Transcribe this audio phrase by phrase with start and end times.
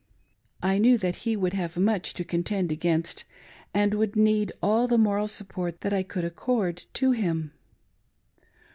[0.63, 3.23] I knew that he would have much to contend against,
[3.71, 7.51] and would need all the moral support that I could accord to him.